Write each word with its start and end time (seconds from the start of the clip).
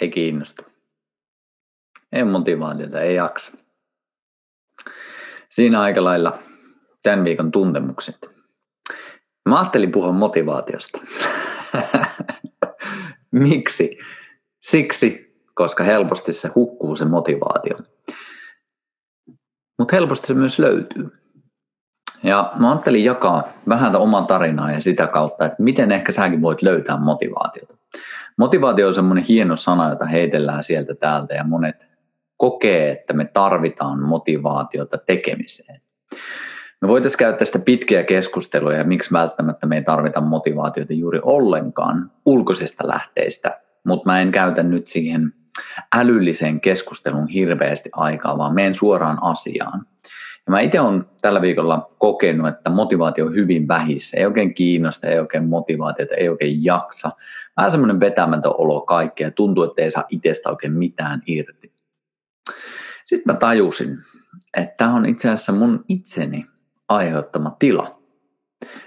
ei 0.00 0.10
kiinnosta. 0.10 0.62
Ei 2.12 2.24
motivaatiota, 2.24 3.00
ei 3.00 3.14
jaksa. 3.14 3.52
Siinä 5.48 5.80
aika 5.80 6.04
lailla 6.04 6.38
tämän 7.02 7.24
viikon 7.24 7.50
tuntemukset. 7.50 8.30
Mä 9.48 9.58
ajattelin 9.58 9.92
puhua 9.92 10.12
motivaatiosta. 10.12 10.98
Miksi? 13.30 13.98
Siksi, 14.62 15.36
koska 15.54 15.84
helposti 15.84 16.32
se 16.32 16.48
hukkuu 16.54 16.96
se 16.96 17.04
motivaatio. 17.04 17.76
Mutta 19.78 19.96
helposti 19.96 20.26
se 20.26 20.34
myös 20.34 20.58
löytyy. 20.58 21.10
Ja 22.22 22.52
mä 22.58 22.70
ajattelin 22.70 23.04
jakaa 23.04 23.48
vähän 23.68 23.96
oman 23.96 24.26
tarinaa 24.26 24.72
ja 24.72 24.80
sitä 24.80 25.06
kautta, 25.06 25.46
että 25.46 25.62
miten 25.62 25.92
ehkä 25.92 26.12
säkin 26.12 26.42
voit 26.42 26.62
löytää 26.62 26.98
motivaatiota. 26.98 27.79
Motivaatio 28.40 28.86
on 28.86 28.94
semmoinen 28.94 29.24
hieno 29.24 29.56
sana, 29.56 29.88
jota 29.88 30.04
heitellään 30.04 30.64
sieltä 30.64 30.94
täältä 30.94 31.34
ja 31.34 31.44
monet 31.44 31.86
kokee, 32.36 32.90
että 32.92 33.12
me 33.12 33.24
tarvitaan 33.24 34.02
motivaatiota 34.02 34.98
tekemiseen. 34.98 35.80
Me 36.80 36.88
voitaisiin 36.88 37.18
käyttää 37.18 37.44
sitä 37.44 37.58
pitkiä 37.58 38.02
keskusteluja 38.02 38.78
ja 38.78 38.84
miksi 38.84 39.12
välttämättä 39.12 39.66
me 39.66 39.76
ei 39.76 39.84
tarvita 39.84 40.20
motivaatiota 40.20 40.92
juuri 40.92 41.20
ollenkaan 41.22 42.10
ulkoisista 42.26 42.88
lähteistä, 42.88 43.60
mutta 43.84 44.10
mä 44.10 44.20
en 44.20 44.32
käytä 44.32 44.62
nyt 44.62 44.88
siihen 44.88 45.32
älylliseen 45.96 46.60
keskustelun 46.60 47.28
hirveästi 47.28 47.90
aikaa, 47.92 48.38
vaan 48.38 48.54
menen 48.54 48.74
suoraan 48.74 49.18
asiaan. 49.22 49.86
Ja 50.46 50.50
mä 50.50 50.60
itse 50.60 50.80
olen 50.80 51.04
tällä 51.20 51.42
viikolla 51.42 51.90
kokenut, 51.98 52.48
että 52.48 52.70
motivaatio 52.70 53.26
on 53.26 53.34
hyvin 53.34 53.68
vähissä. 53.68 54.16
Ei 54.16 54.26
oikein 54.26 54.54
kiinnosta, 54.54 55.06
ei 55.06 55.18
oikein 55.18 55.48
motivaatiota, 55.48 56.14
ei 56.14 56.28
oikein 56.28 56.64
jaksa. 56.64 57.08
Vähän 57.56 57.70
semmoinen 57.70 58.00
vetämätön 58.00 58.52
olo 58.58 58.80
kaikkea. 58.80 59.30
Tuntuu, 59.30 59.64
että 59.64 59.82
ei 59.82 59.90
saa 59.90 60.04
itsestä 60.08 60.50
oikein 60.50 60.72
mitään 60.72 61.22
irti. 61.26 61.72
Sitten 63.06 63.34
mä 63.34 63.38
tajusin, 63.38 63.98
että 64.56 64.74
tämä 64.76 64.94
on 64.94 65.06
itse 65.06 65.28
asiassa 65.28 65.52
mun 65.52 65.84
itseni 65.88 66.46
aiheuttama 66.88 67.56
tila. 67.58 68.00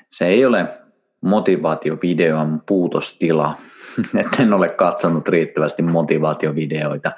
Se 0.09 0.25
ei 0.25 0.45
ole 0.45 0.79
motivaatiovideon 1.21 2.61
puutostila, 2.65 3.57
että 4.21 4.43
en 4.43 4.53
ole 4.53 4.69
katsonut 4.69 5.27
riittävästi 5.27 5.81
motivaatiovideoita. 5.81 7.11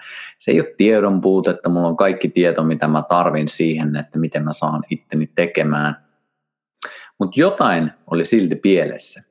Se 0.45 0.51
ei 0.51 0.59
ole 0.59 0.73
tiedon 0.77 1.21
puutetta, 1.21 1.69
mulla 1.69 1.87
on 1.87 1.97
kaikki 1.97 2.29
tieto, 2.29 2.63
mitä 2.63 2.87
mä 2.87 3.03
tarvin 3.09 3.47
siihen, 3.47 3.95
että 3.95 4.19
miten 4.19 4.43
mä 4.43 4.53
saan 4.53 4.83
itteni 4.89 5.29
tekemään. 5.35 5.95
Mutta 7.19 7.39
jotain 7.39 7.91
oli 8.07 8.25
silti 8.25 8.55
pielessä. 8.55 9.23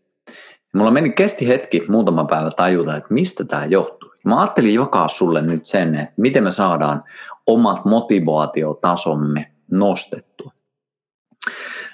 Mulla 0.74 0.90
meni 0.90 1.10
kesti 1.10 1.48
hetki, 1.48 1.82
muutama 1.88 2.24
päivä 2.24 2.50
tajuta, 2.50 2.96
että 2.96 3.14
mistä 3.14 3.44
tämä 3.44 3.64
johtuu. 3.64 4.14
Mä 4.24 4.40
ajattelin 4.40 4.74
jakaa 4.74 5.08
sulle 5.08 5.42
nyt 5.42 5.66
sen, 5.66 5.94
että 5.94 6.14
miten 6.16 6.44
me 6.44 6.50
saadaan 6.50 7.02
omat 7.46 7.84
motivaatiotasomme 7.84 9.52
nostettua. 9.70 10.52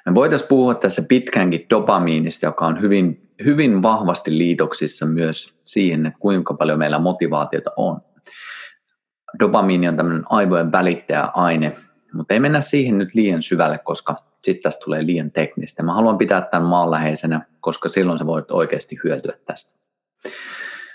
Me 0.07 0.15
voitaisiin 0.15 0.49
puhua 0.49 0.75
tässä 0.75 1.03
pitkäänkin 1.09 1.67
dopamiinista, 1.71 2.47
joka 2.47 2.67
on 2.67 2.81
hyvin, 2.81 3.29
hyvin 3.45 3.83
vahvasti 3.83 4.39
liitoksissa 4.39 5.07
myös 5.07 5.61
siihen, 5.65 6.07
että 6.07 6.19
kuinka 6.19 6.55
paljon 6.55 6.79
meillä 6.79 6.99
motivaatiota 6.99 7.71
on. 7.77 8.01
Dopamiini 9.39 9.89
on 9.89 9.97
tämmöinen 9.97 10.25
aivojen 10.31 10.73
välittäjäaine, 10.73 11.73
mutta 12.13 12.35
ei 12.35 12.41
mennä 12.41 12.61
siihen 12.61 12.99
nyt 12.99 13.15
liian 13.15 13.43
syvälle, 13.43 13.79
koska 13.79 14.17
sitten 14.43 14.63
tästä 14.63 14.85
tulee 14.85 15.07
liian 15.07 15.31
teknistä. 15.31 15.83
Mä 15.83 15.95
haluan 15.95 16.19
pitää 16.19 16.41
tämän 16.41 16.69
maanläheisenä, 16.69 17.41
koska 17.61 17.89
silloin 17.89 18.19
sä 18.19 18.27
voit 18.27 18.51
oikeasti 18.51 18.99
hyötyä 19.05 19.35
tästä. 19.47 19.81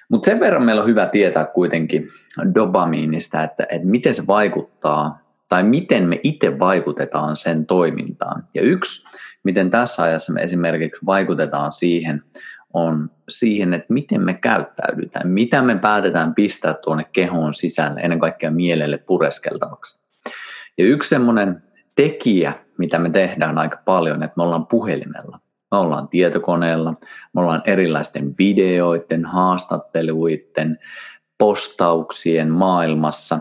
Mutta 0.09 0.25
sen 0.25 0.39
verran 0.39 0.63
meillä 0.63 0.81
on 0.81 0.87
hyvä 0.87 1.05
tietää 1.05 1.45
kuitenkin 1.45 2.07
dopamiinista, 2.55 3.43
että, 3.43 3.67
että 3.69 3.87
miten 3.87 4.13
se 4.13 4.27
vaikuttaa 4.27 5.19
tai 5.47 5.63
miten 5.63 6.03
me 6.03 6.19
itse 6.23 6.59
vaikutetaan 6.59 7.35
sen 7.35 7.65
toimintaan. 7.65 8.43
Ja 8.53 8.61
yksi, 8.61 9.07
miten 9.43 9.71
tässä 9.71 10.03
ajassa 10.03 10.33
me 10.33 10.41
esimerkiksi 10.41 11.05
vaikutetaan 11.05 11.71
siihen, 11.71 12.23
on 12.75 13.09
siihen, 13.29 13.73
että 13.73 13.93
miten 13.93 14.21
me 14.21 14.33
käyttäydytään, 14.33 15.27
mitä 15.27 15.61
me 15.61 15.75
päätetään 15.75 16.35
pistää 16.35 16.73
tuonne 16.73 17.05
kehoon 17.13 17.53
sisälle, 17.53 17.99
ennen 17.99 18.19
kaikkea 18.19 18.51
mielelle 18.51 18.97
pureskeltavaksi. 18.97 19.99
Ja 20.77 20.85
yksi 20.85 21.09
semmoinen 21.09 21.63
tekijä, 21.95 22.53
mitä 22.77 22.99
me 22.99 23.09
tehdään 23.09 23.57
aika 23.57 23.77
paljon, 23.85 24.23
että 24.23 24.33
me 24.37 24.43
ollaan 24.43 24.67
puhelimella, 24.67 25.39
me 25.71 25.77
ollaan 25.77 26.07
tietokoneella, 26.07 26.93
me 27.33 27.41
ollaan 27.41 27.61
erilaisten 27.65 28.35
videoiden, 28.37 29.25
haastatteluiden, 29.25 30.79
postauksien 31.37 32.51
maailmassa. 32.51 33.39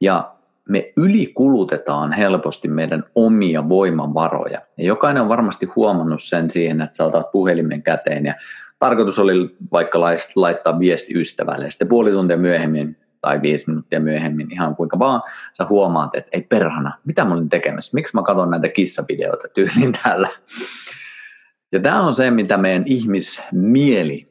Ja 0.00 0.32
me 0.68 0.92
ylikulutetaan 0.96 2.12
helposti 2.12 2.68
meidän 2.68 3.04
omia 3.14 3.68
voimavaroja. 3.68 4.60
Ja 4.78 4.84
jokainen 4.84 5.22
on 5.22 5.28
varmasti 5.28 5.66
huomannut 5.66 6.22
sen 6.22 6.50
siihen, 6.50 6.80
että 6.80 6.96
sä 6.96 7.04
otat 7.04 7.32
puhelimen 7.32 7.82
käteen 7.82 8.26
ja 8.26 8.34
tarkoitus 8.78 9.18
oli 9.18 9.56
vaikka 9.72 10.00
laittaa 10.34 10.78
viesti 10.78 11.14
ystävälle 11.18 11.64
ja 11.64 11.70
sitten 11.70 11.88
puoli 11.88 12.10
tuntia 12.10 12.36
myöhemmin 12.36 12.96
tai 13.20 13.42
viisi 13.42 13.64
minuuttia 13.68 14.00
myöhemmin 14.00 14.52
ihan 14.52 14.76
kuinka 14.76 14.98
vaan 14.98 15.22
sä 15.52 15.64
huomaat, 15.64 16.14
että 16.14 16.30
ei 16.32 16.42
perhana, 16.42 16.92
mitä 17.04 17.24
mä 17.24 17.34
olin 17.34 17.48
tekemässä, 17.48 17.94
miksi 17.94 18.14
mä 18.14 18.22
katson 18.22 18.50
näitä 18.50 18.68
kissavideoita 18.68 19.48
tyylin 19.54 19.92
täällä. 20.02 20.28
Ja 21.72 21.80
tämä 21.80 22.02
on 22.02 22.14
se, 22.14 22.30
mitä 22.30 22.56
meidän 22.56 22.82
ihmismieli 22.86 24.28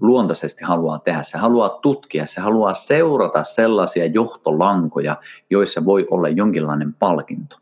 luontaisesti 0.00 0.64
haluaa 0.64 0.98
tehdä. 0.98 1.22
Se 1.22 1.38
haluaa 1.38 1.68
tutkia, 1.68 2.26
se 2.26 2.40
haluaa 2.40 2.74
seurata 2.74 3.44
sellaisia 3.44 4.06
johtolankoja, 4.06 5.16
joissa 5.50 5.84
voi 5.84 6.06
olla 6.10 6.28
jonkinlainen 6.28 6.94
palkinto. 6.94 7.56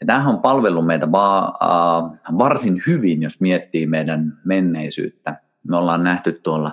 Ja 0.00 0.06
tämähän 0.06 0.34
on 0.34 0.40
palvellut 0.40 0.86
meitä 0.86 1.12
vaan, 1.12 1.52
äh, 1.62 2.38
varsin 2.38 2.82
hyvin, 2.86 3.22
jos 3.22 3.40
miettii 3.40 3.86
meidän 3.86 4.32
menneisyyttä. 4.44 5.40
Me 5.68 5.76
ollaan 5.76 6.04
nähty 6.04 6.40
tuolla 6.42 6.72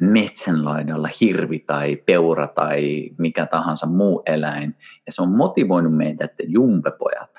metsänlaidalla 0.00 1.08
hirvi 1.20 1.58
tai 1.58 1.96
peura 1.96 2.46
tai 2.46 3.10
mikä 3.18 3.46
tahansa 3.46 3.86
muu 3.86 4.22
eläin. 4.26 4.76
Ja 5.06 5.12
se 5.12 5.22
on 5.22 5.36
motivoinut 5.36 5.96
meitä, 5.96 6.24
että 6.24 6.42
jumpepojat, 6.46 7.30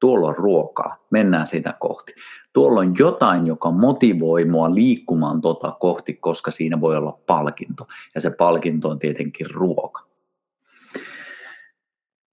tuolla 0.00 0.28
on 0.28 0.36
ruokaa, 0.36 0.96
mennään 1.10 1.46
sitä 1.46 1.74
kohti 1.78 2.12
tuolla 2.52 2.80
on 2.80 2.94
jotain, 2.98 3.46
joka 3.46 3.70
motivoi 3.70 4.44
mua 4.44 4.74
liikkumaan 4.74 5.40
tota 5.40 5.76
kohti, 5.80 6.14
koska 6.14 6.50
siinä 6.50 6.80
voi 6.80 6.96
olla 6.96 7.18
palkinto. 7.26 7.86
Ja 8.14 8.20
se 8.20 8.30
palkinto 8.30 8.88
on 8.88 8.98
tietenkin 8.98 9.50
ruoka. 9.50 10.11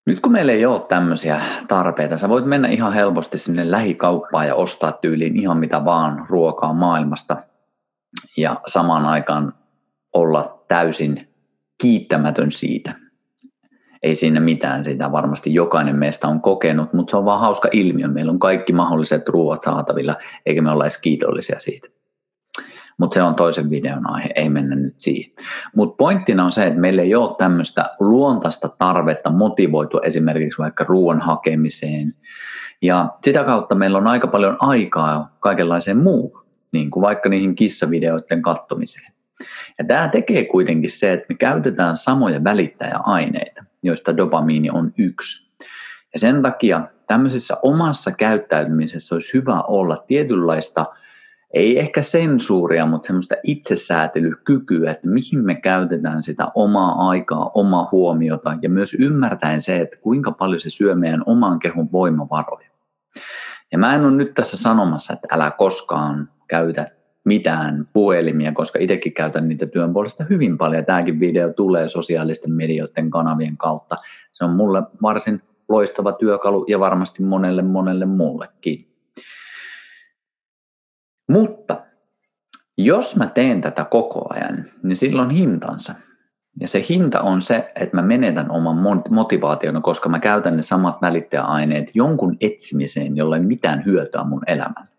Nyt 0.09 0.19
kun 0.19 0.31
meillä 0.31 0.51
ei 0.51 0.65
ole 0.65 0.81
tämmöisiä 0.81 1.41
tarpeita, 1.67 2.17
sä 2.17 2.29
voit 2.29 2.45
mennä 2.45 2.67
ihan 2.67 2.93
helposti 2.93 3.37
sinne 3.37 3.71
lähikauppaan 3.71 4.47
ja 4.47 4.55
ostaa 4.55 4.91
tyyliin 4.91 5.37
ihan 5.39 5.57
mitä 5.57 5.85
vaan 5.85 6.25
ruokaa 6.29 6.73
maailmasta 6.73 7.37
ja 8.37 8.61
samaan 8.67 9.05
aikaan 9.05 9.53
olla 10.13 10.63
täysin 10.67 11.29
kiittämätön 11.81 12.51
siitä, 12.51 12.95
ei 14.03 14.15
siinä 14.15 14.39
mitään, 14.39 14.83
sitä 14.83 15.11
varmasti 15.11 15.53
jokainen 15.53 15.95
meistä 15.95 16.27
on 16.27 16.41
kokenut, 16.41 16.93
mutta 16.93 17.11
se 17.11 17.17
on 17.17 17.25
vaan 17.25 17.41
hauska 17.41 17.69
ilmiö. 17.71 18.07
Meillä 18.07 18.31
on 18.31 18.39
kaikki 18.39 18.73
mahdolliset 18.73 19.29
ruuat 19.29 19.61
saatavilla, 19.61 20.15
eikä 20.45 20.61
me 20.61 20.71
olla 20.71 20.83
edes 20.83 21.01
kiitollisia 21.01 21.59
siitä. 21.59 21.87
Mutta 22.99 23.13
se 23.13 23.23
on 23.23 23.35
toisen 23.35 23.69
videon 23.69 24.09
aihe, 24.09 24.29
ei 24.35 24.49
mennä 24.49 24.75
nyt 24.75 24.93
siihen. 24.97 25.31
Mutta 25.75 25.95
pointtina 25.95 26.45
on 26.45 26.51
se, 26.51 26.65
että 26.65 26.79
meillä 26.79 27.01
ei 27.01 27.15
ole 27.15 27.35
tämmöistä 27.37 27.85
luontaista 27.99 28.69
tarvetta 28.69 29.31
motivoitua 29.31 30.01
esimerkiksi 30.03 30.57
vaikka 30.57 30.83
ruoan 30.83 31.21
hakemiseen. 31.21 32.13
Ja 32.81 33.09
sitä 33.23 33.43
kautta 33.43 33.75
meillä 33.75 33.97
on 33.97 34.07
aika 34.07 34.27
paljon 34.27 34.57
aikaa 34.59 35.35
kaikenlaiseen 35.39 35.97
muuhun, 35.97 36.45
niin 36.71 36.91
kuin 36.91 37.01
vaikka 37.01 37.29
niihin 37.29 37.55
kissavideoiden 37.55 38.41
kattomiseen. 38.41 39.13
Ja 39.77 39.85
tämä 39.85 40.07
tekee 40.07 40.45
kuitenkin 40.45 40.89
se, 40.89 41.13
että 41.13 41.25
me 41.29 41.35
käytetään 41.35 41.97
samoja 41.97 42.43
välittäjäaineita 42.43 43.63
joista 43.83 44.17
dopamiini 44.17 44.69
on 44.69 44.93
yksi. 44.97 45.51
Ja 46.13 46.19
sen 46.19 46.41
takia 46.41 46.81
tämmöisessä 47.07 47.57
omassa 47.63 48.11
käyttäytymisessä 48.11 49.15
olisi 49.15 49.33
hyvä 49.33 49.61
olla 49.61 49.97
tietynlaista, 50.07 50.85
ei 51.53 51.79
ehkä 51.79 52.01
sensuuria, 52.01 52.85
mutta 52.85 53.07
semmoista 53.07 53.35
itsesäätelykykyä, 53.43 54.91
että 54.91 55.07
mihin 55.07 55.45
me 55.45 55.55
käytetään 55.55 56.23
sitä 56.23 56.47
omaa 56.55 57.09
aikaa, 57.09 57.51
omaa 57.53 57.89
huomiota 57.91 58.57
ja 58.61 58.69
myös 58.69 58.93
ymmärtäen 58.99 59.61
se, 59.61 59.77
että 59.77 59.97
kuinka 59.97 60.31
paljon 60.31 60.59
se 60.59 60.69
syö 60.69 60.95
meidän 60.95 61.23
oman 61.25 61.59
kehon 61.59 61.91
voimavaroja. 61.91 62.69
Ja 63.71 63.77
mä 63.77 63.95
en 63.95 64.01
ole 64.01 64.11
nyt 64.11 64.33
tässä 64.33 64.57
sanomassa, 64.57 65.13
että 65.13 65.27
älä 65.31 65.51
koskaan 65.51 66.29
käytä 66.47 66.91
mitään 67.25 67.87
puhelimia, 67.93 68.51
koska 68.51 68.79
itsekin 68.79 69.13
käytän 69.13 69.47
niitä 69.47 69.65
työn 69.65 69.93
puolesta 69.93 70.23
hyvin 70.29 70.57
paljon. 70.57 70.85
Tämäkin 70.85 71.19
video 71.19 71.53
tulee 71.53 71.87
sosiaalisten 71.87 72.53
medioiden 72.53 73.09
kanavien 73.09 73.57
kautta. 73.57 73.95
Se 74.31 74.43
on 74.43 74.51
mulle 74.51 74.83
varsin 75.01 75.41
loistava 75.69 76.11
työkalu 76.11 76.65
ja 76.67 76.79
varmasti 76.79 77.23
monelle 77.23 77.61
monelle 77.61 78.05
muullekin. 78.05 78.88
Mutta 81.29 81.81
jos 82.77 83.15
mä 83.15 83.27
teen 83.27 83.61
tätä 83.61 83.85
koko 83.85 84.25
ajan, 84.29 84.65
niin 84.83 84.97
silloin 84.97 85.29
hintansa. 85.29 85.95
Ja 86.59 86.67
se 86.67 86.85
hinta 86.89 87.21
on 87.21 87.41
se, 87.41 87.71
että 87.75 87.95
mä 87.95 88.01
menetän 88.01 88.51
oman 88.51 89.03
motivaation, 89.09 89.81
koska 89.81 90.09
mä 90.09 90.19
käytän 90.19 90.55
ne 90.55 90.61
samat 90.61 91.01
välittäjäaineet 91.01 91.91
jonkun 91.93 92.37
etsimiseen, 92.41 93.17
jolle 93.17 93.37
ei 93.37 93.43
mitään 93.43 93.85
hyötyä 93.85 94.23
mun 94.23 94.43
elämään. 94.47 94.89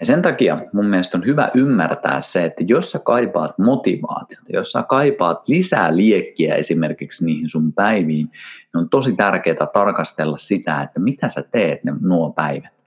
Ja 0.00 0.06
sen 0.06 0.22
takia 0.22 0.58
mun 0.72 0.86
mielestä 0.86 1.18
on 1.18 1.26
hyvä 1.26 1.50
ymmärtää 1.54 2.20
se, 2.20 2.44
että 2.44 2.64
jos 2.66 2.90
sä 2.90 2.98
kaipaat 2.98 3.58
motivaatiota, 3.58 4.52
jos 4.52 4.72
sä 4.72 4.82
kaipaat 4.82 5.48
lisää 5.48 5.96
liekkiä 5.96 6.54
esimerkiksi 6.54 7.24
niihin 7.24 7.48
sun 7.48 7.72
päiviin, 7.72 8.26
niin 8.26 8.30
on 8.74 8.88
tosi 8.88 9.16
tärkeää 9.16 9.66
tarkastella 9.72 10.36
sitä, 10.36 10.82
että 10.82 11.00
mitä 11.00 11.28
sä 11.28 11.42
teet 11.42 11.84
ne, 11.84 11.92
nuo 12.00 12.32
päivät. 12.32 12.77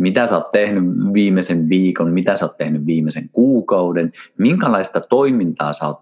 Mitä 0.00 0.26
sä 0.26 0.36
oot 0.36 0.50
tehnyt 0.50 0.84
viimeisen 1.12 1.68
viikon, 1.68 2.12
mitä 2.12 2.36
sä 2.36 2.44
oot 2.44 2.56
tehnyt 2.56 2.86
viimeisen 2.86 3.28
kuukauden, 3.28 4.12
minkälaista 4.38 5.00
toimintaa 5.00 5.72
sä 5.72 5.86
oot 5.86 6.00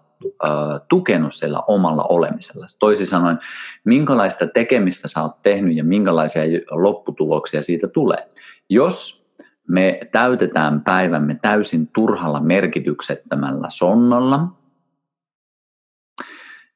tukenut 0.89 1.35
sillä 1.35 1.61
omalla 1.67 2.03
olemisella. 2.03 2.65
Toisin 2.79 3.07
sanoen, 3.07 3.39
minkälaista 3.83 4.47
tekemistä 4.47 5.07
sä 5.07 5.21
oot 5.21 5.41
tehnyt 5.41 5.77
ja 5.77 5.83
minkälaisia 5.83 6.43
lopputuloksia 6.71 7.61
siitä 7.61 7.87
tulee. 7.87 8.29
Jos 8.69 9.25
me 9.67 9.99
täytetään 10.11 10.81
päivämme 10.81 11.39
täysin 11.41 11.87
turhalla 11.87 12.39
merkityksettömällä 12.39 13.67
sonnalla, 13.69 14.47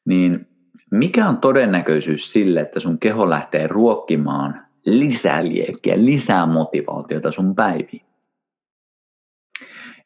niin 0.06 0.48
mikä 0.92 1.30
on 1.30 1.38
todennäköisyys 1.38 2.34
sille, 2.34 2.62
että 2.62 2.80
sun 2.80 3.00
keho 3.00 3.30
lähtee 3.30 3.68
ruokkimaan 3.68 4.63
lisää 4.86 5.44
liekkiä, 5.44 5.96
lisää 5.98 6.46
motivaatiota 6.46 7.32
sun 7.32 7.56
päiviin? 7.56 8.02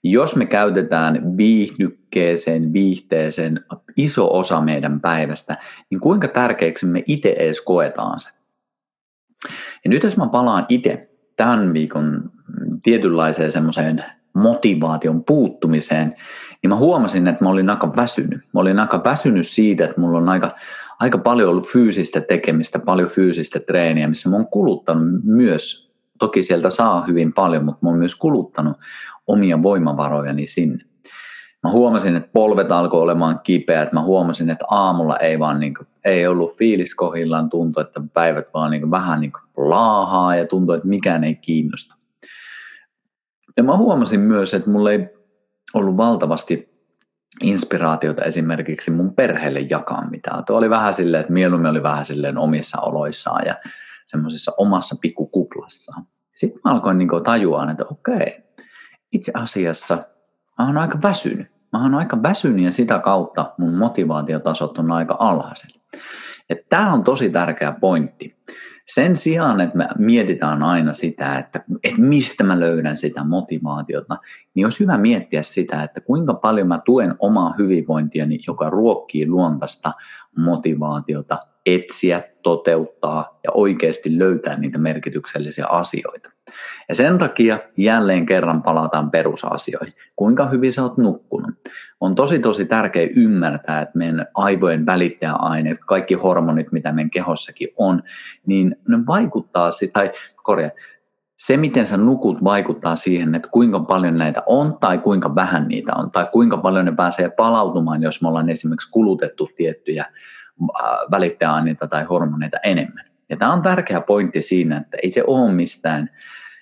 Jos 0.04 0.36
me 0.36 0.46
käytetään 0.46 1.38
viihdykkeeseen, 1.38 2.74
viihteeseen 2.74 3.66
iso 3.98 4.38
osa 4.38 4.62
meidän 4.62 5.02
päivästä, 5.02 5.58
niin 5.90 6.00
kuinka 6.00 6.28
tärkeäksi 6.28 6.86
me 6.86 7.04
itse 7.08 7.36
edes 7.40 7.62
koetaan 7.62 8.20
se? 8.20 8.30
Ja 9.84 9.90
nyt 9.90 10.04
jos 10.04 10.18
mä 10.18 10.28
palaan 10.28 10.66
itse 10.70 11.10
tämän 11.36 11.74
viikon 11.74 12.32
tietynlaiseen 12.84 13.52
semmoiseen 13.52 14.04
motivaation 14.34 15.24
puuttumiseen, 15.24 16.16
niin 16.64 16.70
mä 16.70 16.76
huomasin, 16.76 17.28
että 17.28 17.44
mä 17.44 17.50
olin 17.50 17.70
aika 17.70 17.96
väsynyt. 17.96 18.40
Mä 18.54 18.60
olin 18.60 18.80
aika 18.80 19.04
väsynyt 19.04 19.48
siitä, 19.48 19.86
että 19.86 20.02
mulla 20.02 20.18
on 20.18 20.30
aika, 20.30 20.56
aika 21.00 21.18
paljon 21.18 21.50
ollut 21.50 21.68
fyysistä 21.68 22.22
tekemistä, 22.22 22.80
paljon 22.80 23.10
fyysistä 23.10 23.60
treeniä, 23.60 24.08
missä 24.08 24.30
mä 24.30 24.36
oon 24.36 24.48
kuluttanut 24.48 25.24
myös, 25.24 25.94
toki 26.20 26.44
sieltä 26.44 26.70
saa 26.70 27.06
hyvin 27.06 27.34
paljon, 27.34 27.66
mutta 27.66 27.80
mä 27.82 27.90
oon 27.90 28.00
myös 28.00 28.16
kuluttanut 28.16 28.78
omia 29.28 29.64
voimavarojani 29.64 30.48
sinne. 30.48 30.84
Mä 31.64 31.72
huomasin, 31.72 32.16
että 32.16 32.30
polvet 32.34 32.72
alkoi 32.72 33.02
olemaan 33.02 33.40
kipeät. 33.44 33.94
Mä 33.94 34.02
huomasin, 34.02 34.50
että 34.50 34.66
aamulla 34.70 35.18
ei 35.18 35.40
vaan 35.40 35.60
niin 35.60 35.74
kuin, 35.74 35.88
ei 36.06 36.28
ollut 36.28 36.58
fiilis 36.58 36.96
kohillaan. 36.96 37.50
Tuntui, 37.50 37.82
että 37.82 38.02
päivät 38.14 38.48
vaan 38.54 38.72
niin 38.72 38.82
kuin, 38.82 38.92
vähän 38.92 39.22
niin 39.22 39.32
kuin 39.32 39.70
laahaa 39.70 40.36
ja 40.36 40.48
tuntui, 40.48 40.76
että 40.76 40.88
mikään 40.88 41.24
ei 41.24 41.36
kiinnosta. 41.36 41.96
Ja 43.58 43.64
mä 43.64 43.78
huomasin 43.78 44.20
myös, 44.20 44.54
että 44.54 44.70
mulla 44.70 44.92
ei 44.92 45.10
ollut 45.74 45.98
valtavasti 45.98 46.77
inspiraatiota 47.42 48.24
esimerkiksi 48.24 48.92
mun 48.92 49.16
perheelle 49.16 49.60
jakaa 49.60 50.10
mitään. 50.10 50.46
Tuo 50.46 50.58
oli 50.58 50.70
vähän 50.70 50.94
silleen, 50.94 51.22
että 51.22 51.34
mieluummin 51.34 51.72
oli 51.72 51.84
vähän 51.84 52.06
silleen 52.06 52.38
omissa 52.38 52.82
oloissaan 52.82 53.46
ja 53.46 53.56
semmoisessa 54.06 54.52
omassa 54.58 54.96
pikkukuplassaan. 55.02 56.04
Sitten 56.36 56.62
mä 56.66 56.72
alkoin 56.72 56.98
niin 56.98 57.10
tajua, 57.24 57.72
että 57.72 57.86
okei, 57.92 58.44
itse 59.12 59.32
asiassa 59.36 59.96
mä 60.60 60.66
oon 60.66 60.78
aika 60.78 61.02
väsynyt. 61.02 61.48
Mä 61.74 61.84
oon 61.84 61.96
aika 61.96 62.24
väsynyt 62.24 62.66
ja 62.66 62.72
sitä 62.72 63.00
kautta 63.00 63.54
mun 63.58 63.78
motivaatiotasot 63.78 64.78
on 64.78 64.92
aika 64.92 65.16
alhaisella. 65.20 65.82
Tämä 66.70 66.94
on 66.94 67.04
tosi 67.04 67.30
tärkeä 67.30 67.72
pointti. 67.72 68.38
Sen 68.88 69.16
sijaan, 69.16 69.62
että 69.62 69.78
me 69.78 69.88
mietitään 69.98 70.64
aina 70.64 70.94
sitä, 70.94 71.38
että, 71.38 71.64
että 71.84 72.02
mistä 72.02 72.44
mä 72.44 72.60
löydän 72.60 72.98
sitä 72.98 73.24
motivaatiota, 73.24 74.18
niin 74.54 74.66
olisi 74.66 74.80
hyvä 74.80 74.98
miettiä 74.98 75.44
sitä, 75.44 75.84
että 75.84 76.02
kuinka 76.02 76.34
paljon 76.34 76.68
mä 76.68 76.80
tuen 76.86 77.16
omaa 77.20 77.54
hyvinvointiani, 77.58 78.40
joka 78.48 78.70
ruokkii 78.70 79.28
luontaista 79.28 79.92
motivaatiota 80.38 81.40
etsiä, 81.68 82.24
toteuttaa 82.44 83.40
ja 83.44 83.50
oikeasti 83.54 84.20
löytää 84.20 84.58
niitä 84.60 84.78
merkityksellisiä 84.78 85.66
asioita. 85.66 86.30
Ja 86.90 86.96
sen 86.96 87.18
takia 87.18 87.60
jälleen 87.78 88.26
kerran 88.26 88.64
palataan 88.64 89.12
perusasioihin. 89.12 89.94
Kuinka 90.16 90.46
hyvin 90.46 90.74
sä 90.74 90.84
oot 90.84 90.98
nukkunut? 90.98 91.56
On 92.02 92.16
tosi 92.16 92.40
tosi 92.40 92.66
tärkeää 92.66 93.10
ymmärtää, 93.16 93.82
että 93.82 93.98
meidän 93.98 94.28
aivojen 94.34 94.86
välittäjäaineet, 94.86 95.78
kaikki 95.88 96.14
hormonit, 96.14 96.72
mitä 96.72 96.92
meidän 96.92 97.10
kehossakin 97.10 97.70
on, 97.78 98.04
niin 98.46 98.76
ne 98.88 98.98
vaikuttaa, 99.08 99.70
tai 99.94 100.12
korjaa, 100.44 100.72
se, 101.38 101.58
miten 101.58 101.86
sä 101.86 101.98
nukut, 101.98 102.44
vaikuttaa 102.44 102.96
siihen, 102.96 103.36
että 103.36 103.50
kuinka 103.52 103.80
paljon 103.80 104.18
näitä 104.18 104.44
on 104.46 104.78
tai 104.80 104.98
kuinka 104.98 105.36
vähän 105.36 105.68
niitä 105.68 105.94
on, 105.96 106.12
tai 106.12 106.28
kuinka 106.32 106.58
paljon 106.58 106.86
ne 106.86 106.92
pääsee 106.92 107.30
palautumaan, 107.30 108.04
jos 108.04 108.22
me 108.22 108.28
ollaan 108.28 108.50
esimerkiksi 108.50 108.92
kulutettu 108.92 109.50
tiettyjä 109.56 110.06
välittäjäaineita 111.12 111.88
tai 111.88 112.04
hormoneita 112.04 112.58
enemmän. 112.64 113.06
Ja 113.30 113.38
tämä 113.38 113.54
on 113.54 113.62
tärkeä 113.62 114.02
pointti 114.02 114.42
siinä, 114.42 114.78
että 114.78 114.98
ei 115.04 115.12
se 115.12 115.24
ole 115.28 115.52
mistään 115.52 116.10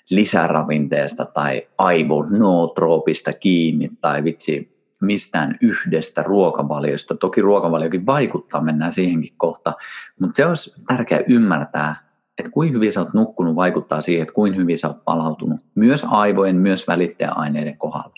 lisäravinteesta 0.10 1.26
tai 1.26 1.68
aivonootroopista 1.78 3.34
kiinni 3.34 3.92
tai 4.02 4.24
vitsi 4.24 4.76
mistään 5.02 5.58
yhdestä 5.62 6.24
ruokavaliosta. 6.24 7.16
Toki 7.16 7.42
ruokavaliokin 7.42 8.06
vaikuttaa, 8.06 8.62
mennään 8.62 8.92
siihenkin 8.92 9.34
kohta, 9.38 9.74
mutta 10.20 10.36
se 10.36 10.46
olisi 10.46 10.84
tärkeää 10.88 11.22
ymmärtää, 11.28 11.96
että 12.38 12.52
kuin 12.52 12.74
hyvin 12.74 12.94
sä 12.94 13.00
oot 13.00 13.14
nukkunut 13.14 13.56
vaikuttaa 13.56 14.02
siihen, 14.02 14.22
että 14.22 14.34
kuin 14.34 14.56
hyvin 14.56 14.78
sä 14.78 14.88
oot 14.88 15.04
palautunut 15.06 15.60
myös 15.76 16.06
aivojen, 16.10 16.56
myös 16.56 16.88
välittäjäaineiden 16.88 17.78
kohdalla. 17.78 18.14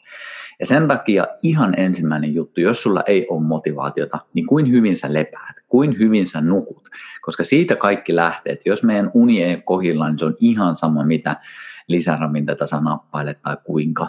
Ja 0.59 0.65
sen 0.65 0.87
takia 0.87 1.27
ihan 1.43 1.79
ensimmäinen 1.79 2.33
juttu, 2.33 2.61
jos 2.61 2.83
sulla 2.83 3.03
ei 3.07 3.27
ole 3.29 3.43
motivaatiota, 3.43 4.19
niin 4.33 4.45
kuin 4.47 4.71
hyvin 4.71 4.97
sä 4.97 5.13
lepäät, 5.13 5.55
kuin 5.67 5.99
hyvin 5.99 6.27
sä 6.27 6.41
nukut. 6.41 6.89
Koska 7.21 7.43
siitä 7.43 7.75
kaikki 7.75 8.15
lähtee, 8.15 8.53
että 8.53 8.69
jos 8.69 8.83
meidän 8.83 9.11
uni 9.13 9.43
ei 9.43 9.61
kohdilla, 9.61 10.09
niin 10.09 10.19
se 10.19 10.25
on 10.25 10.35
ihan 10.39 10.75
sama, 10.75 11.03
mitä 11.03 11.35
lisäravinteita 11.87 12.67
sä 12.67 12.79
nappailet 12.79 13.41
tai 13.41 13.57
kuinka 13.63 14.07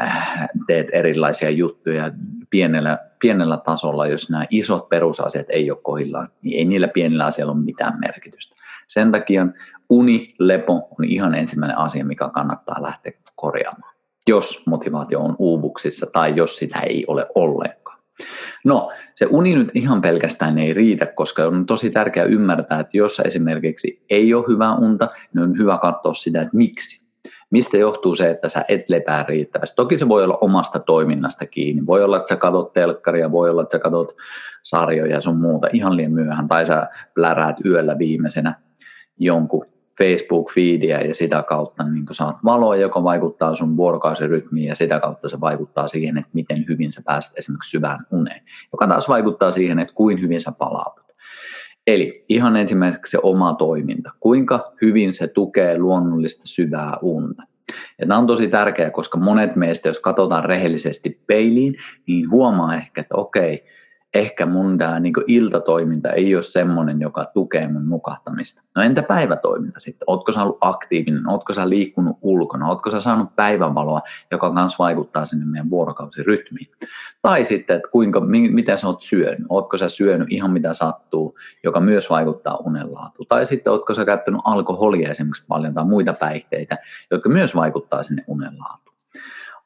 äh, 0.00 0.48
teet 0.66 0.86
erilaisia 0.92 1.50
juttuja 1.50 2.10
pienellä, 2.50 2.98
pienellä 3.18 3.56
tasolla, 3.56 4.06
jos 4.06 4.30
nämä 4.30 4.44
isot 4.50 4.88
perusasiat 4.88 5.46
ei 5.48 5.70
ole 5.70 5.78
kohdillaan, 5.82 6.28
niin 6.42 6.58
ei 6.58 6.64
niillä 6.64 6.88
pienillä 6.88 7.26
asioilla 7.26 7.52
ole 7.52 7.64
mitään 7.64 8.00
merkitystä. 8.00 8.56
Sen 8.86 9.12
takia 9.12 9.46
uni, 9.88 10.34
lepo 10.38 10.72
on 10.98 11.04
ihan 11.04 11.34
ensimmäinen 11.34 11.78
asia, 11.78 12.04
mikä 12.04 12.30
kannattaa 12.34 12.82
lähteä 12.82 13.12
korjaamaan, 13.36 13.94
jos 14.28 14.66
motivaatio 14.66 15.20
on 15.20 15.36
uuvuksissa 15.38 16.06
tai 16.12 16.36
jos 16.36 16.58
sitä 16.58 16.80
ei 16.80 17.04
ole 17.08 17.26
ollenkaan. 17.34 17.83
No, 18.64 18.92
se 19.14 19.26
uni 19.30 19.54
nyt 19.54 19.70
ihan 19.74 20.00
pelkästään 20.00 20.58
ei 20.58 20.74
riitä, 20.74 21.06
koska 21.06 21.44
on 21.44 21.66
tosi 21.66 21.90
tärkeää 21.90 22.26
ymmärtää, 22.26 22.80
että 22.80 22.96
jos 22.96 23.20
esimerkiksi 23.20 24.04
ei 24.10 24.34
ole 24.34 24.44
hyvää 24.48 24.74
unta, 24.74 25.08
niin 25.34 25.42
on 25.42 25.58
hyvä 25.58 25.78
katsoa 25.78 26.14
sitä, 26.14 26.42
että 26.42 26.56
miksi. 26.56 27.04
Mistä 27.50 27.78
johtuu 27.78 28.14
se, 28.14 28.30
että 28.30 28.48
sä 28.48 28.64
et 28.68 28.88
lepää 28.88 29.24
riittävästi? 29.28 29.76
Toki 29.76 29.98
se 29.98 30.08
voi 30.08 30.24
olla 30.24 30.38
omasta 30.40 30.78
toiminnasta 30.78 31.46
kiinni. 31.46 31.86
Voi 31.86 32.04
olla, 32.04 32.16
että 32.16 32.28
sä 32.28 32.36
katot 32.36 32.72
telkkaria, 32.72 33.32
voi 33.32 33.50
olla, 33.50 33.62
että 33.62 33.72
sä 33.72 33.78
katot 33.78 34.16
sarjoja 34.62 35.12
ja 35.12 35.20
sun 35.20 35.36
muuta 35.36 35.68
ihan 35.72 35.96
liian 35.96 36.12
myöhään, 36.12 36.48
tai 36.48 36.66
sä 36.66 36.88
pläräät 37.14 37.56
yöllä 37.64 37.98
viimeisenä 37.98 38.54
jonkun 39.18 39.66
Facebook-feediä 40.02 41.00
ja 41.00 41.14
sitä 41.14 41.42
kautta 41.42 41.84
niin 41.84 42.06
saat 42.10 42.36
valoa, 42.44 42.76
joka 42.76 43.04
vaikuttaa 43.04 43.54
sun 43.54 43.76
vuorokausirytmiin 43.76 44.68
ja 44.68 44.74
sitä 44.74 45.00
kautta 45.00 45.28
se 45.28 45.40
vaikuttaa 45.40 45.88
siihen, 45.88 46.18
että 46.18 46.30
miten 46.32 46.64
hyvin 46.68 46.92
sä 46.92 47.02
pääset 47.04 47.38
esimerkiksi 47.38 47.70
syvään 47.70 48.06
uneen, 48.10 48.42
joka 48.72 48.86
taas 48.86 49.08
vaikuttaa 49.08 49.50
siihen, 49.50 49.78
että 49.78 49.94
kuin 49.94 50.20
hyvin 50.20 50.40
sä 50.40 50.52
palaudut. 50.52 51.04
Eli 51.86 52.24
ihan 52.28 52.56
ensimmäiseksi 52.56 53.10
se 53.10 53.18
oma 53.22 53.54
toiminta. 53.54 54.10
Kuinka 54.20 54.72
hyvin 54.82 55.14
se 55.14 55.26
tukee 55.26 55.78
luonnollista 55.78 56.42
syvää 56.46 56.96
unta. 57.02 57.42
Ja 57.98 58.06
tämä 58.06 58.18
on 58.18 58.26
tosi 58.26 58.48
tärkeää, 58.48 58.90
koska 58.90 59.18
monet 59.18 59.56
meistä, 59.56 59.88
jos 59.88 60.00
katsotaan 60.00 60.44
rehellisesti 60.44 61.20
peiliin, 61.26 61.76
niin 62.06 62.30
huomaa 62.30 62.74
ehkä, 62.74 63.00
että 63.00 63.16
okei, 63.16 63.64
ehkä 64.14 64.46
mun 64.46 64.78
tämä 64.78 65.00
niin 65.00 65.14
iltatoiminta 65.26 66.12
ei 66.12 66.34
ole 66.34 66.42
semmoinen, 66.42 67.00
joka 67.00 67.24
tukee 67.24 67.68
mun 67.68 67.88
nukahtamista. 67.88 68.62
No 68.76 68.82
entä 68.82 69.02
päivätoiminta 69.02 69.80
sitten? 69.80 70.04
Ootko 70.06 70.32
sä 70.32 70.42
ollut 70.42 70.58
aktiivinen? 70.60 71.28
Ootko 71.28 71.52
sä 71.52 71.68
liikkunut 71.68 72.16
ulkona? 72.22 72.68
Ootko 72.68 72.90
sä 72.90 73.00
saanut 73.00 73.36
päivänvaloa, 73.36 74.00
joka 74.30 74.52
myös 74.52 74.78
vaikuttaa 74.78 75.26
sinne 75.26 75.44
meidän 75.44 75.70
vuorokausirytmiin? 75.70 76.70
Tai 77.22 77.44
sitten, 77.44 77.76
että 77.76 77.88
kuinka, 77.88 78.20
mitä 78.50 78.76
sä 78.76 78.86
oot 78.86 79.02
syönyt? 79.02 79.46
Ootko 79.48 79.76
sä 79.76 79.88
syönyt 79.88 80.28
ihan 80.30 80.50
mitä 80.50 80.74
sattuu, 80.74 81.38
joka 81.64 81.80
myös 81.80 82.10
vaikuttaa 82.10 82.56
unenlaatuun? 82.56 83.26
Tai 83.28 83.46
sitten 83.46 83.72
ootko 83.72 83.94
sä 83.94 84.04
käyttänyt 84.04 84.40
alkoholia 84.44 85.10
esimerkiksi 85.10 85.44
paljon 85.48 85.74
tai 85.74 85.84
muita 85.84 86.12
päihteitä, 86.12 86.78
jotka 87.10 87.28
myös 87.28 87.56
vaikuttaa 87.56 88.02
sinne 88.02 88.24
unenlaatuun? 88.26 88.93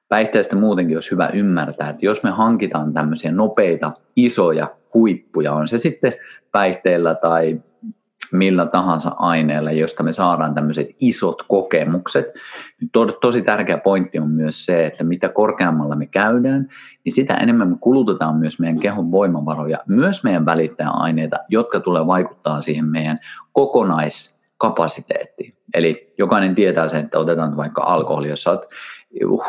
Päihteistä 0.09 0.57
muutenkin 0.57 0.97
olisi 0.97 1.11
hyvä 1.11 1.29
ymmärtää, 1.29 1.91
että 1.91 2.07
jos 2.07 2.23
me 2.23 2.31
hankitaan 2.31 2.93
tämmöisiä 2.93 3.33
nopeita, 3.33 3.93
isoja 4.17 4.71
huippuja, 4.95 5.53
on 5.53 5.69
se 5.69 5.79
sitten 5.79 6.13
päihteillä 6.53 7.15
tai 7.15 7.61
millä 8.33 8.67
tahansa 8.67 9.13
aineella, 9.19 9.73
josta 9.73 10.03
me 10.03 10.13
saadaan 10.13 10.55
tämmöiset 10.55 10.89
isot 11.01 11.43
kokemukset. 11.49 12.27
Tosi 13.21 13.43
tärkeä 13.43 13.79
pointti 13.79 14.19
on 14.19 14.31
myös 14.31 14.67
se, 14.67 14.87
että 14.87 15.05
mitä 15.05 15.29
korkeammalla 15.29 15.97
me 15.97 16.07
käydään, 16.07 16.69
niin 17.05 17.13
sitä 17.13 17.35
enemmän 17.35 17.69
me 17.69 17.77
kulutetaan 17.81 18.37
myös 18.37 18.61
meidän 18.61 18.81
kehon 18.81 19.13
voimavaroja, 19.13 19.79
myös 19.87 20.25
meidän 20.25 20.47
välittäjäaineita, 20.47 21.37
jotka 21.49 21.81
tulee 21.81 22.07
vaikuttaa 22.07 22.61
siihen 22.61 22.85
meidän 22.85 23.19
kokonaiskapasiteettiin. 23.53 25.55
Eli 25.75 26.15
jokainen 26.19 26.55
tietää 26.55 26.89
sen, 26.89 27.05
että 27.05 27.19
otetaan 27.19 27.57
vaikka 27.57 27.83
alkoholi, 27.83 28.29
jos 28.29 28.47
olet 28.47 28.63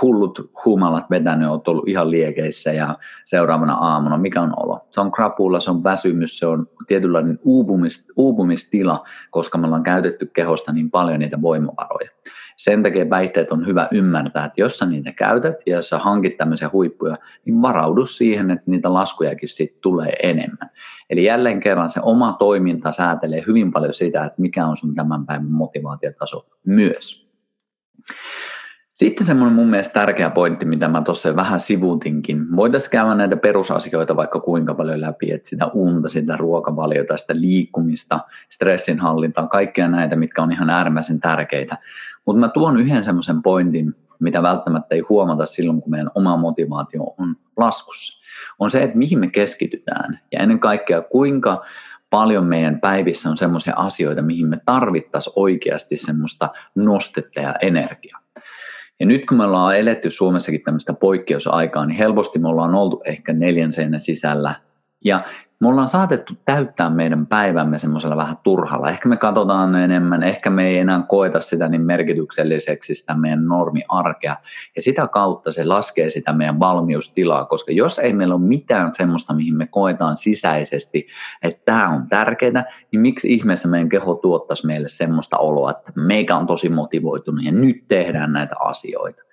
hullut 0.02 0.52
humalat 0.66 1.10
vetänyt, 1.10 1.50
olet 1.50 1.68
ollut 1.68 1.88
ihan 1.88 2.12
liekeissä 2.12 2.72
ja 2.72 2.98
seuraavana 3.26 3.74
aamuna, 3.74 4.18
mikä 4.18 4.42
on 4.42 4.54
olo? 4.58 4.80
Se 4.90 5.02
on 5.02 5.12
krapulla, 5.12 5.60
se 5.60 5.72
on 5.72 5.84
väsymys, 5.84 6.40
se 6.40 6.48
on 6.48 6.68
tietynlainen 6.88 7.40
uupumis, 7.44 8.08
uupumistila, 8.16 9.04
koska 9.32 9.58
me 9.58 9.66
ollaan 9.66 9.84
käytetty 9.84 10.26
kehosta 10.26 10.72
niin 10.72 10.92
paljon 10.92 11.20
niitä 11.20 11.42
voimavaroja. 11.42 12.10
Sen 12.58 12.84
takia 12.84 13.10
väitteet 13.10 13.52
on 13.52 13.68
hyvä 13.68 13.88
ymmärtää, 13.92 14.46
että 14.46 14.62
jos 14.62 14.78
sä 14.78 14.86
niitä 14.86 15.12
käytät 15.12 15.56
ja 15.66 15.76
jos 15.76 15.90
sä 15.90 15.98
hankit 15.98 16.38
tämmöisiä 16.38 16.70
huippuja, 16.74 17.18
niin 17.46 17.62
varaudu 17.62 18.06
siihen, 18.06 18.52
että 18.52 18.72
niitä 18.72 18.94
laskujakin 18.94 19.50
sitten 19.50 19.82
tulee 19.82 20.14
enemmän. 20.24 20.70
Eli 21.10 21.24
jälleen 21.24 21.60
kerran 21.60 21.90
se 21.90 22.00
oma 22.04 22.36
toiminta 22.40 22.92
säätelee 22.92 23.44
hyvin 23.48 23.72
paljon 23.72 23.94
sitä, 23.94 24.26
että 24.26 24.42
mikä 24.42 24.66
on 24.66 24.78
sun 24.78 24.96
tämän 24.96 25.26
päivän 25.26 25.52
motivaatiotaso 25.52 26.46
myös. 26.66 27.30
Sitten 29.00 29.26
semmoinen 29.26 29.56
mun 29.56 29.70
mielestä 29.70 29.94
tärkeä 29.94 30.30
pointti, 30.30 30.66
mitä 30.66 30.88
mä 30.88 31.02
tuossa 31.02 31.36
vähän 31.36 31.60
sivuutinkin. 31.60 32.56
Voitaisiin 32.56 32.92
käydä 32.92 33.16
näitä 33.16 33.38
perusasioita 33.38 34.16
vaikka 34.16 34.40
kuinka 34.40 34.74
paljon 34.74 35.02
läpi, 35.02 35.32
että 35.32 35.50
sitä 35.50 35.68
unta, 35.74 36.10
sitä 36.10 36.38
ruokavaliota, 36.38 37.18
sitä 37.18 37.34
liikkumista, 37.36 38.20
stressinhallintaa, 38.50 39.48
kaikkea 39.48 39.88
näitä, 39.88 40.16
mitkä 40.16 40.44
on 40.44 40.52
ihan 40.52 40.70
äärimmäisen 40.70 41.20
tärkeitä. 41.20 41.78
Mutta 42.26 42.40
mä 42.40 42.50
tuon 42.50 42.80
yhden 42.80 43.04
semmoisen 43.04 43.42
pointin, 43.42 43.96
mitä 44.20 44.42
välttämättä 44.42 44.96
ei 44.96 45.04
huomata 45.10 45.46
silloin, 45.46 45.82
kun 45.82 45.92
meidän 45.92 46.12
oma 46.16 46.38
motivaatio 46.38 47.04
on 47.18 47.36
laskussa. 47.58 48.24
On 48.60 48.72
se, 48.72 48.84
että 48.84 48.98
mihin 48.98 49.20
me 49.20 49.28
keskitytään 49.28 50.20
ja 50.32 50.40
ennen 50.40 50.60
kaikkea 50.60 51.02
kuinka 51.02 51.66
paljon 52.10 52.46
meidän 52.46 52.80
päivissä 52.80 53.30
on 53.30 53.38
semmoisia 53.38 53.74
asioita, 53.76 54.22
mihin 54.22 54.48
me 54.48 54.58
tarvittaisiin 54.66 55.34
oikeasti 55.36 55.98
semmoista 55.98 56.50
nostetta 56.76 57.40
ja 57.40 57.56
energiaa. 57.62 58.29
Ja 59.00 59.06
nyt 59.06 59.26
kun 59.26 59.38
me 59.38 59.44
ollaan 59.44 59.78
eletty 59.78 60.12
Suomessakin 60.12 60.62
tämmöistä 60.62 60.94
poikkeusaikaa, 60.94 61.86
niin 61.86 61.98
helposti 61.98 62.40
me 62.40 62.48
ollaan 62.48 62.76
oltu 62.76 63.02
ehkä 63.06 63.34
neljän 63.34 63.74
seinän 63.74 64.00
sisällä. 64.00 64.56
Ja 65.06 65.24
me 65.60 65.68
ollaan 65.68 65.88
saatettu 65.88 66.34
täyttää 66.46 66.90
meidän 66.90 67.28
päivämme 67.28 67.78
semmoisella 67.78 68.18
vähän 68.18 68.38
turhalla. 68.44 68.90
Ehkä 68.90 69.10
me 69.10 69.18
katsotaan 69.18 69.76
enemmän, 69.76 70.24
ehkä 70.24 70.50
me 70.50 70.68
ei 70.68 70.78
enää 70.78 71.04
koeta 71.08 71.42
sitä 71.42 71.70
niin 71.70 71.82
merkitykselliseksi 71.82 72.94
sitä 72.94 73.14
meidän 73.14 73.46
normiarkea. 73.46 74.36
Ja 74.76 74.82
sitä 74.82 75.08
kautta 75.08 75.52
se 75.52 75.66
laskee 75.66 76.10
sitä 76.10 76.34
meidän 76.34 76.60
valmiustilaa, 76.60 77.46
koska 77.46 77.72
jos 77.72 78.00
ei 78.00 78.14
meillä 78.14 78.36
ole 78.36 78.42
mitään 78.42 78.94
semmoista, 78.94 79.34
mihin 79.34 79.56
me 79.56 79.68
koetaan 79.68 80.18
sisäisesti, 80.18 81.08
että 81.44 81.62
tämä 81.66 81.90
on 81.90 82.08
tärkeää, 82.08 82.66
niin 82.92 83.02
miksi 83.02 83.34
ihmeessä 83.34 83.68
meidän 83.68 83.90
keho 83.90 84.16
tuottaisi 84.16 84.68
meille 84.68 84.88
semmoista 84.90 85.38
oloa, 85.38 85.72
että 85.72 85.92
meikä 85.96 86.36
on 86.36 86.48
tosi 86.48 86.70
motivoitunut 86.70 87.46
ja 87.46 87.52
nyt 87.52 87.88
tehdään 87.88 88.34
näitä 88.34 88.56
asioita. 88.60 89.29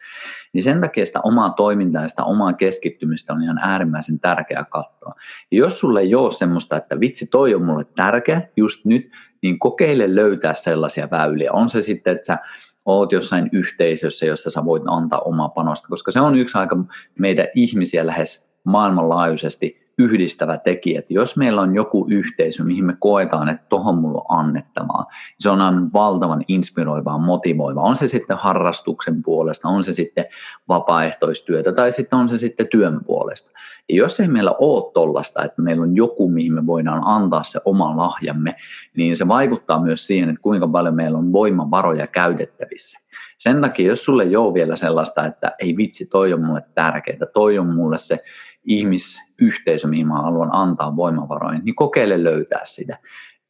Niin 0.53 0.63
sen 0.63 0.81
takia 0.81 1.07
sitä 1.07 1.21
omaa 1.25 1.51
toimintaa 1.51 2.03
ja 2.03 2.09
sitä 2.09 2.25
omaa 2.25 2.53
keskittymistä 2.53 3.33
on 3.33 3.43
ihan 3.43 3.59
äärimmäisen 3.59 4.21
tärkeää 4.21 4.65
katsoa. 4.65 5.15
Ja 5.51 5.59
jos 5.59 5.81
sulle 5.81 6.01
ei 6.01 6.15
ole 6.15 6.31
semmoista, 6.31 6.77
että 6.77 7.01
vitsi 7.01 7.27
toi 7.27 7.55
on 7.55 7.65
mulle 7.65 7.85
tärkeä 7.97 8.43
just 8.57 8.85
nyt, 8.85 9.11
niin 9.43 9.59
kokeile 9.59 10.15
löytää 10.15 10.55
sellaisia 10.55 11.11
väyliä. 11.11 11.53
On 11.53 11.69
se 11.69 11.83
sitten, 11.83 12.15
että 12.15 12.27
sä 12.27 12.39
oot 12.85 13.13
jossain 13.13 13.49
yhteisössä, 13.53 14.27
jossa 14.27 14.51
sä 14.51 14.65
voit 14.65 14.83
antaa 14.87 15.21
omaa 15.21 15.49
panosta, 15.49 15.89
koska 15.89 16.11
se 16.11 16.21
on 16.21 16.39
yksi 16.39 16.59
aika 16.59 16.77
meitä 17.19 17.49
ihmisiä 17.55 18.07
lähes 18.07 18.51
maailmanlaajuisesti 18.65 19.86
yhdistävä 19.99 20.59
tekijä, 20.59 20.99
että 20.99 21.15
jos 21.15 21.37
meillä 21.37 21.61
on 21.61 21.75
joku 21.75 22.07
yhteisö, 22.11 22.65
mihin 22.65 22.85
me 22.85 22.97
koetaan, 22.99 23.49
että 23.49 23.67
tohon 23.69 23.99
mulla 23.99 24.25
on 24.29 24.39
annettavaa, 24.39 25.03
niin 25.03 25.37
se 25.39 25.51
on 25.51 25.93
valtavan 25.93 26.45
inspiroivaa, 26.49 27.19
motivoivaa. 27.19 27.85
On 27.85 27.97
se 27.97 28.09
sitten 28.09 28.37
harrastuksen 28.37 29.23
puolesta, 29.23 29.69
on 29.69 29.85
se 29.85 29.93
sitten 29.93 30.25
vapaaehtoistyötä 30.69 31.73
tai 31.73 31.93
sitten 31.93 32.19
on 32.19 32.29
se 32.29 32.39
sitten 32.39 32.69
työn 32.69 33.01
puolesta. 33.07 33.51
Ja 33.89 33.97
jos 33.97 34.21
ei 34.21 34.29
meillä 34.29 34.53
ole 34.59 34.93
tollasta, 34.93 35.45
että 35.45 35.63
meillä 35.63 35.83
on 35.83 35.97
joku, 35.97 36.31
mihin 36.31 36.53
me 36.55 36.67
voidaan 36.67 37.03
antaa 37.05 37.43
se 37.43 37.61
oma 37.65 37.97
lahjamme, 37.97 38.55
niin 38.97 39.17
se 39.17 39.29
vaikuttaa 39.29 39.83
myös 39.83 40.07
siihen, 40.07 40.29
että 40.29 40.43
kuinka 40.43 40.69
paljon 40.69 40.95
meillä 40.95 41.19
on 41.19 41.33
voimavaroja 41.33 42.07
käytettävissä. 42.07 42.99
Sen 43.39 43.61
takia, 43.61 43.87
jos 43.87 44.05
sulle 44.05 44.23
ei 44.23 44.37
ole 44.37 44.55
vielä 44.55 44.77
sellaista, 44.77 45.27
että 45.27 45.53
ei 45.59 45.77
vitsi, 45.77 46.07
toi 46.07 46.33
on 46.33 46.45
mulle 46.45 46.63
tärkeää, 46.75 47.27
toi 47.35 47.59
on 47.59 47.67
mulle 47.67 47.99
se 47.99 48.19
ihmisyhteisö, 48.65 49.87
mihin 49.87 50.07
mä 50.07 50.23
haluan 50.23 50.51
antaa 50.53 50.97
voimavaroja, 50.97 51.59
niin 51.59 51.75
kokeile 51.75 52.25
löytää 52.25 52.61
sitä. 52.65 52.99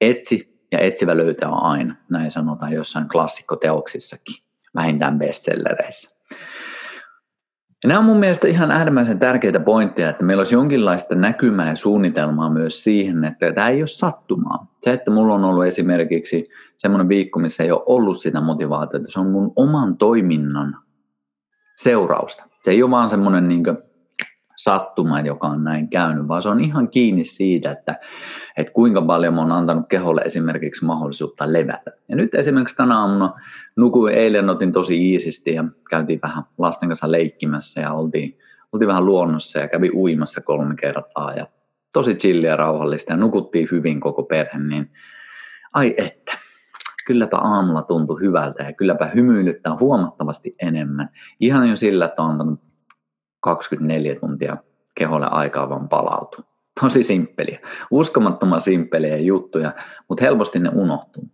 Etsi 0.00 0.61
ja 0.73 0.78
etsivä 0.78 1.16
löytää 1.16 1.49
aina, 1.49 1.97
näin 2.11 2.31
sanotaan 2.31 2.73
jossain 2.73 3.09
klassikkoteoksissakin, 3.09 4.37
vähintään 4.75 5.19
bestsellereissä. 5.19 6.16
Nämä 7.85 7.99
on 7.99 8.04
mun 8.04 8.16
mielestä 8.18 8.49
ihan 8.49 8.71
äärimmäisen 8.71 9.18
tärkeitä 9.18 9.61
pointteja, 9.61 10.11
että 10.11 10.25
meillä 10.25 10.40
olisi 10.40 10.54
jonkinlaista 10.54 11.14
näkymää 11.14 11.68
ja 11.68 11.76
suunnitelmaa 11.76 12.50
myös 12.50 12.85
siihen, 12.85 13.25
että 13.25 13.52
tämä 13.52 13.68
ei 13.68 13.80
ole 13.80 13.87
sattumaa. 13.87 14.66
Se, 14.80 14.92
että 14.92 15.11
mulla 15.11 15.35
on 15.35 15.45
ollut 15.45 15.64
esimerkiksi 15.64 16.49
semmoinen 16.76 17.09
viikko, 17.09 17.38
missä 17.38 17.64
ei 17.64 17.71
ole 17.71 17.83
ollut 17.87 18.21
sitä 18.21 18.40
motivaatiota, 18.40 19.06
se 19.09 19.21
on 19.21 19.30
mun 19.30 19.52
oman 19.56 19.97
toiminnan 19.97 20.76
seurausta. 21.76 22.45
Se 22.62 22.71
ei 22.71 22.83
ole 22.83 22.90
vaan 22.90 23.09
semmoinen 23.09 23.49
niin 23.49 23.64
sattuma, 24.57 25.21
joka 25.21 25.47
on 25.47 25.65
näin 25.65 25.89
käynyt, 25.89 26.29
vaan 26.29 26.43
se 26.43 26.49
on 26.49 26.61
ihan 26.61 26.89
kiinni 26.89 27.25
siitä, 27.25 27.71
että, 27.71 27.95
että 28.57 28.73
kuinka 28.73 29.03
paljon 29.03 29.35
mä 29.35 29.41
oon 29.41 29.53
antanut 29.53 29.89
keholle 29.89 30.23
esimerkiksi 30.25 30.85
mahdollisuutta 30.85 31.53
levätä. 31.53 31.91
Ja 32.09 32.17
nyt 32.17 32.35
esimerkiksi 32.35 32.77
tänä 32.77 32.99
aamuna 32.99 33.33
nukuin 33.77 34.15
eilen, 34.15 34.51
otin 34.51 34.73
tosi 34.73 35.11
iisisti 35.13 35.55
ja 35.55 35.65
käytiin 35.91 36.21
vähän 36.23 36.45
lasten 36.59 36.89
kanssa 36.89 37.13
leikkimässä 37.13 37.81
ja 37.81 37.93
oltiin, 37.93 38.39
oltiin 38.73 38.89
vähän 38.89 39.07
luonnossa 39.07 39.59
ja 39.59 39.69
kävi 39.69 39.91
uimassa 39.95 40.41
kolme 40.41 40.75
kertaa 40.81 41.35
ja 41.35 41.47
tosi 41.93 42.15
chilliä 42.15 42.51
ja 42.51 42.57
rauhallista 42.57 43.13
ja 43.13 43.17
nukuttiin 43.17 43.69
hyvin 43.73 44.01
koko 44.01 44.23
perhe, 44.23 44.59
niin 44.59 44.91
ai 45.73 45.95
että, 45.99 46.33
kylläpä 47.07 47.37
aamulla 47.37 47.83
tuntui 47.83 48.21
hyvältä 48.21 48.63
ja 48.63 48.73
kylläpä 48.73 49.07
hymyilyttää 49.07 49.77
huomattavasti 49.81 50.55
enemmän. 50.63 51.09
Ihan 51.41 51.69
jo 51.69 51.77
sillä, 51.77 52.05
että 52.05 52.23
on 52.23 52.31
antanut 52.31 52.66
24 53.47 54.15
tuntia 54.15 54.57
keholle 54.95 55.26
aikaa 55.31 55.69
vaan 55.69 55.88
palautua. 55.88 56.45
Tosi 56.81 57.03
simppeliä, 57.03 57.59
uskomattoman 57.91 58.61
simppeliä 58.61 59.17
juttuja, 59.17 59.73
mutta 60.09 60.25
helposti 60.25 60.59
ne 60.59 60.71
unohtuu. 60.75 61.25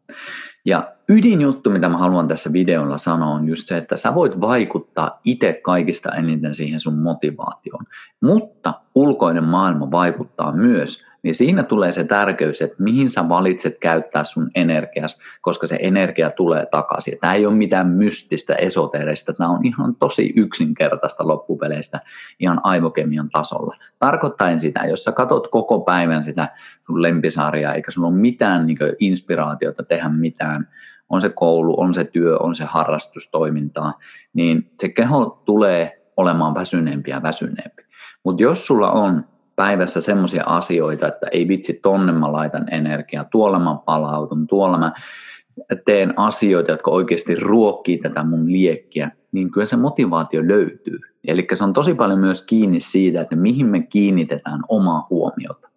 Ja 0.64 0.92
ydinjuttu, 1.09 1.71
mitä 1.71 1.88
mä 1.88 1.99
haluan 1.99 2.28
tässä 2.28 2.52
videolla 2.52 2.99
sanoa, 2.99 3.28
on 3.28 3.49
just 3.49 3.69
se, 3.69 3.76
että 3.76 3.97
sä 3.97 4.14
voit 4.14 4.40
vaikuttaa 4.40 5.19
itse 5.25 5.61
kaikista 5.62 6.14
eniten 6.14 6.54
siihen 6.54 6.81
sun 6.81 6.99
motivaatioon. 6.99 7.85
Mutta 8.21 8.75
ulkoinen 8.95 9.45
maailma 9.45 9.90
vaikuttaa 9.90 10.52
myös 10.52 11.07
niin 11.23 11.35
siinä 11.35 11.62
tulee 11.62 11.93
se 11.93 12.05
tärkeys, 12.05 12.62
että 12.62 12.83
mihin 12.83 13.11
sä 13.11 13.29
valitset 13.29 13.79
käyttää 13.79 14.25
sun 14.25 14.50
energias, 14.55 15.21
koska 15.41 15.67
se 15.67 15.79
energia 15.83 16.31
tulee 16.31 16.67
takaisin. 16.67 17.19
Tämä 17.21 17.35
ei 17.35 17.47
ole 17.47 17.55
mitään 17.55 17.88
mystistä, 17.88 18.55
esoteerista, 18.55 19.33
tämä 19.33 19.50
on 19.50 19.67
ihan 19.67 19.97
tosi 19.97 20.33
yksinkertaista 20.37 21.29
loppupeleistä 21.29 22.00
ihan 22.41 22.61
aivokemian 22.62 23.31
tasolla. 23.31 23.76
Tarkoittain 23.99 24.61
sitä, 24.61 24.81
jos 24.81 25.05
sä 25.05 25.12
katot 25.12 25.49
koko 25.49 25.81
päivän 25.81 26.25
sitä 26.25 26.49
sun 26.87 27.02
lempisarjaa, 27.02 27.75
eikä 27.75 27.91
sulla 27.91 28.09
ole 28.09 28.17
mitään 28.17 28.67
niin 28.67 28.79
inspiraatiota 28.99 29.83
tehdä 29.83 30.09
mitään, 30.09 30.69
on 31.09 31.21
se 31.21 31.29
koulu, 31.29 31.81
on 31.81 31.95
se 31.95 32.05
työ, 32.05 32.37
on 32.38 32.55
se 32.55 32.64
harrastustoimintaa, 32.64 33.99
niin 34.35 34.71
se 34.81 34.88
keho 34.88 35.43
tulee 35.45 36.02
olemaan 36.17 36.55
väsyneempi 36.55 37.11
ja 37.11 37.23
väsyneempi. 37.23 37.83
Mutta 38.25 38.43
jos 38.43 38.67
sulla 38.67 38.91
on 38.91 39.25
päivässä 39.62 40.00
semmoisia 40.00 40.45
asioita, 40.47 41.09
että 41.09 41.26
ei 41.33 41.49
vitsi, 41.49 41.78
tonne 41.83 42.12
mä 42.12 42.33
laitan 42.33 42.75
energiaa, 42.75 43.25
tuolla 43.25 43.59
mä 43.59 43.76
palautun, 43.85 44.47
tuolla 44.47 44.78
mä 44.78 44.92
teen 45.85 46.19
asioita, 46.19 46.71
jotka 46.71 46.90
oikeasti 46.90 47.35
ruokkii 47.35 47.99
tätä 47.99 48.25
mun 48.25 48.52
liekkiä, 48.52 49.11
niin 49.33 49.50
kyllä 49.50 49.66
se 49.66 49.76
motivaatio 49.76 50.42
löytyy. 50.49 50.99
Eli 51.25 51.47
se 51.52 51.64
on 51.64 51.73
tosi 51.73 51.95
paljon 51.95 52.19
myös 52.19 52.47
kiinni 52.47 52.81
siitä, 52.81 53.21
että 53.21 53.37
mihin 53.37 53.66
me 53.66 53.83
kiinnitetään 53.83 54.61
omaa 54.69 55.07
huomiota. 55.11 55.69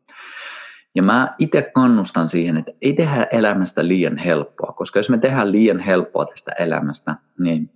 Ja 0.95 1.03
mä 1.03 1.33
itse 1.39 1.61
kannustan 1.61 2.29
siihen, 2.29 2.57
että 2.57 2.71
ei 2.81 2.93
tehdä 2.93 3.27
elämästä 3.31 3.87
liian 3.87 4.17
helppoa, 4.17 4.73
koska 4.73 4.99
jos 4.99 5.09
me 5.09 5.17
tehdään 5.17 5.51
liian 5.51 5.79
helppoa 5.79 6.25
tästä 6.25 6.51
elämästä, 6.51 7.15
niin 7.39 7.69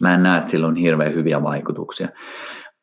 Mä 0.00 0.14
en 0.14 0.22
näe, 0.22 0.38
että 0.38 0.50
sillä 0.50 0.66
on 0.66 0.76
hirveän 0.76 1.14
hyviä 1.14 1.42
vaikutuksia. 1.42 2.08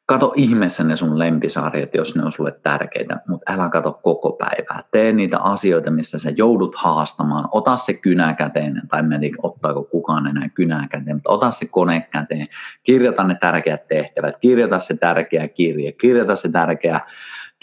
Kato 0.05 0.33
ihmeessä 0.35 0.83
ne 0.83 0.95
sun 0.95 1.19
lempisarjat, 1.19 1.95
jos 1.95 2.15
ne 2.15 2.23
on 2.23 2.31
sulle 2.31 2.59
tärkeitä, 2.63 3.21
mutta 3.27 3.53
älä 3.53 3.69
kato 3.69 3.99
koko 4.03 4.31
päivää. 4.31 4.83
Tee 4.91 5.11
niitä 5.11 5.39
asioita, 5.39 5.91
missä 5.91 6.19
sä 6.19 6.29
joudut 6.29 6.75
haastamaan. 6.75 7.49
Ota 7.51 7.77
se 7.77 7.93
kynä 7.93 8.33
käteen, 8.33 8.81
tai 8.87 8.99
en 8.99 9.19
tiedä, 9.19 9.37
ottaako 9.43 9.83
kukaan 9.83 10.27
enää 10.27 10.49
kynää 10.49 10.87
käteen, 10.91 11.15
mutta 11.15 11.29
ota 11.29 11.51
se 11.51 11.65
kone 11.71 12.07
käteen. 12.11 12.47
Kirjoita 12.83 13.23
ne 13.23 13.37
tärkeät 13.41 13.87
tehtävät, 13.87 14.37
kirjoita 14.37 14.79
se 14.79 14.97
tärkeä 14.97 15.47
kirje, 15.47 15.91
kirjoita 15.91 16.35
se 16.35 16.51
tärkeä 16.51 16.99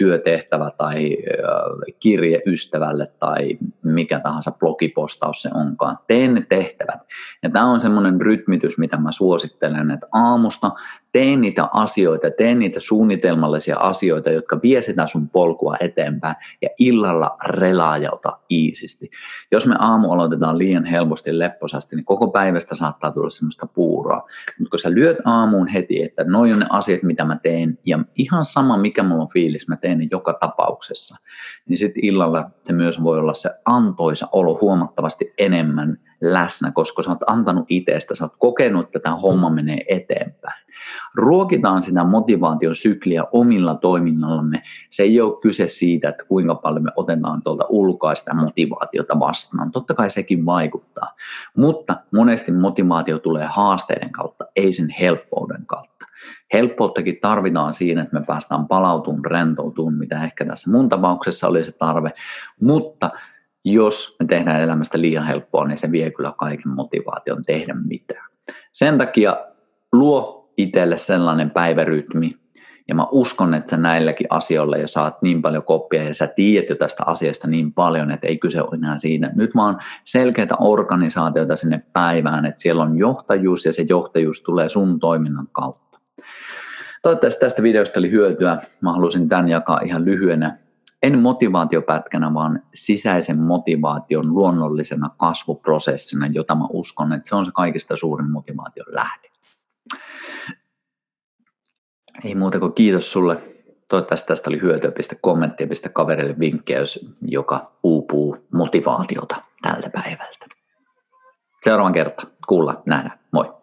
työtehtävä 0.01 0.71
tai 0.79 1.17
kirje 1.99 2.43
ystävälle 2.47 3.13
tai 3.19 3.59
mikä 3.85 4.21
tahansa 4.21 4.51
blogipostaus 4.51 5.43
se 5.43 5.51
onkaan. 5.55 5.99
Tee 6.07 6.29
ne 6.29 6.47
tehtävät. 6.49 7.01
Ja 7.43 7.51
tämä 7.51 7.71
on 7.71 7.81
semmoinen 7.81 8.21
rytmitys, 8.21 8.79
mitä 8.79 8.97
mä 8.97 9.13
suosittelen, 9.13 9.91
että 9.91 10.07
aamusta 10.13 10.71
tee 11.13 11.37
niitä 11.37 11.69
asioita, 11.73 12.31
tee 12.31 12.55
niitä 12.55 12.81
suunnitelmallisia 12.81 13.77
asioita, 13.77 14.31
jotka 14.31 14.61
vie 14.63 14.83
sitä 14.83 15.07
sun 15.07 15.29
polkua 15.29 15.77
eteenpäin 15.81 16.37
ja 16.63 16.69
illalla 16.79 17.37
relaajauta 17.45 18.39
iisisti. 18.51 19.11
Jos 19.53 19.67
me 19.67 19.77
aamu 19.79 20.13
aloitetaan 20.13 20.59
liian 20.59 20.85
helposti 20.85 21.39
lepposasti, 21.39 21.97
niin 21.97 22.05
koko 22.05 22.31
päivästä 22.31 22.75
saattaa 22.75 23.13
tulla 23.13 23.31
semmoista 23.31 23.67
puuroa. 23.67 24.29
Mutta 24.59 24.71
kun 24.71 24.79
sä 24.79 24.91
lyöt 24.91 25.17
aamuun 25.25 25.69
heti, 25.69 26.03
että 26.03 26.25
noin 26.25 26.53
on 26.53 26.59
ne 26.59 26.67
asiat, 26.71 27.03
mitä 27.03 27.25
mä 27.25 27.37
teen, 27.43 27.79
ja 27.87 27.99
ihan 28.17 28.45
sama 28.45 28.77
mikä 28.77 29.03
mulla 29.03 29.23
on 29.23 29.29
fiilis, 29.33 29.69
mä 29.69 29.77
teen 29.77 29.90
ne 29.95 30.09
joka 30.11 30.33
tapauksessa, 30.33 31.17
niin 31.69 31.79
sitten 31.79 32.05
illalla 32.05 32.51
se 32.65 32.73
myös 32.73 33.03
voi 33.03 33.19
olla 33.19 33.35
se 33.35 33.51
antoisa 33.65 34.29
olo 34.33 34.59
huomattavasti 34.61 35.35
enemmän 35.39 35.99
läsnä, 36.21 36.73
koska 36.73 37.03
sä 37.03 37.11
oot 37.11 37.19
antanut 37.27 37.65
itsestä, 37.69 38.15
sä 38.15 38.25
oot 38.25 38.37
kokenut, 38.39 38.87
että 38.87 38.99
tämä 38.99 39.17
homma 39.17 39.51
menee 39.51 39.85
eteenpäin. 39.89 40.65
Ruokitaan 41.15 41.83
sitä 41.83 42.05
motivaation 42.05 42.77
sykliä 42.77 43.25
omilla 43.33 43.75
toiminnallamme. 43.75 44.63
Se 44.91 45.03
ei 45.03 45.21
ole 45.21 45.41
kyse 45.41 45.67
siitä, 45.67 46.09
että 46.09 46.25
kuinka 46.25 46.55
paljon 46.55 46.85
me 46.85 46.91
otetaan 46.97 47.43
tuolta 47.43 47.65
ulkoa 47.69 48.15
sitä 48.15 48.35
motivaatiota 48.35 49.19
vastaan. 49.19 49.71
Totta 49.71 49.95
kai 49.95 50.11
sekin 50.11 50.47
vaikuttaa, 50.47 51.15
mutta 51.57 51.97
monesti 52.13 52.53
motivaatio 52.53 53.19
tulee 53.19 53.47
haasteiden 53.47 54.13
kautta, 54.13 54.45
ei 54.57 54.73
sen 54.73 54.89
helppouden 55.01 55.67
kautta. 55.67 55.90
Helppouttakin 56.53 57.19
tarvitaan 57.21 57.73
siinä, 57.73 58.03
että 58.03 58.19
me 58.19 58.27
päästään 58.27 58.69
palautumaan, 58.69 59.25
rentoutumaan, 59.25 59.95
mitä 59.95 60.25
ehkä 60.25 60.45
tässä 60.45 60.71
mun 60.71 60.89
tapauksessa 60.89 61.49
oli 61.49 61.65
se 61.65 61.73
tarve, 61.73 62.11
mutta 62.61 63.11
jos 63.65 64.17
me 64.21 64.27
tehdään 64.27 64.63
elämästä 64.63 65.01
liian 65.01 65.27
helppoa, 65.27 65.67
niin 65.67 65.79
se 65.79 65.93
vie 65.93 66.11
kyllä 66.11 66.33
kaiken 66.39 66.69
motivaation 66.69 67.43
tehdä 67.43 67.75
mitään. 67.75 68.31
Sen 68.73 68.99
takia 68.99 69.37
luo 69.93 70.53
itselle 70.57 70.99
sellainen 70.99 71.51
päivärytmi, 71.51 72.41
ja 72.89 72.95
mä 72.95 73.07
uskon, 73.11 73.55
että 73.55 73.71
sä 73.71 73.77
näilläkin 73.77 74.27
asioilla 74.31 74.77
ja 74.77 74.89
saat 74.89 75.23
niin 75.23 75.43
paljon 75.43 75.63
koppia 75.63 76.03
ja 76.03 76.15
sä 76.15 76.27
tiedät 76.27 76.69
jo 76.69 76.77
tästä 76.77 77.03
asiasta 77.07 77.49
niin 77.49 77.73
paljon, 77.73 78.11
että 78.11 78.27
ei 78.27 78.39
kyse 78.39 78.63
ole 78.63 78.75
enää 78.75 78.99
siinä. 78.99 79.31
Nyt 79.35 79.51
vaan 79.55 79.79
selkeitä 80.05 80.57
organisaatioita 80.57 81.57
sinne 81.57 81.83
päivään, 81.93 82.47
että 82.47 82.61
siellä 82.61 82.83
on 82.83 82.99
johtajuus 82.99 83.65
ja 83.65 83.73
se 83.73 83.87
johtajuus 83.89 84.43
tulee 84.43 84.69
sun 84.69 85.01
toiminnan 85.01 85.49
kautta. 85.53 85.90
Toivottavasti 87.03 87.41
tästä 87.41 87.63
videosta 87.63 88.01
oli 88.01 88.11
hyötyä. 88.11 88.59
Mä 88.81 88.93
halusin 88.93 89.29
tämän 89.29 89.49
jakaa 89.49 89.81
ihan 89.85 90.05
lyhyenä 90.05 90.57
en 91.03 91.19
motivaatiopätkänä, 91.19 92.35
vaan 92.35 92.63
sisäisen 92.75 93.39
motivaation 93.39 94.35
luonnollisena 94.35 95.11
kasvuprosessina, 95.17 96.27
jota 96.33 96.55
mä 96.55 96.65
uskon, 96.71 97.13
että 97.13 97.29
se 97.29 97.37
on 97.37 97.45
se 97.45 97.51
kaikista 97.55 97.97
suurin 97.97 98.31
motivaation 98.31 98.87
lähde. 98.95 99.29
Ei 102.25 102.35
muuta 102.35 102.61
kuin 102.61 102.73
kiitos 102.73 103.13
sulle. 103.13 103.37
Toivottavasti 103.89 104.29
tästä 104.29 104.51
oli 104.51 104.61
hyötyä. 104.61 104.91
Pistä 104.91 105.17
kommenttia, 105.21 105.67
pistä 105.67 105.89
kaverille 105.89 106.39
vinkkejä, 106.39 106.81
joka 107.23 107.73
uupuu 107.83 108.47
motivaatiota 108.53 109.43
tältä 109.63 109.91
päivältä. 109.91 110.47
Seuraavan 111.65 111.93
kerta. 111.93 112.27
Kuulla, 112.49 112.83
nähdä. 112.87 113.19
Moi. 113.33 113.60